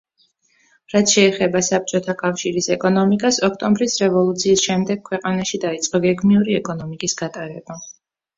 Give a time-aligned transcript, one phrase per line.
[0.93, 7.81] რაც შეეხება საბჭოთა კავშირის ეკონომიკას, ოქტომბრის რევოლუციის შემდეგ ქვეყანაში დაიწყო გეგმიური ეკონომიკის გატარება.